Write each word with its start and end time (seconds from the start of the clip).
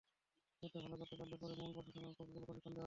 এতে 0.65 0.77
ভালো 0.85 0.95
করতে 1.01 1.15
পারলে 1.19 1.35
পরে 1.41 1.53
মূল 1.59 1.71
প্রফেশনাল 1.75 2.13
কোর্সগুলোতে 2.17 2.47
প্রশিক্ষণ 2.49 2.71
দেওয়া 2.73 2.77
হবে। 2.77 2.79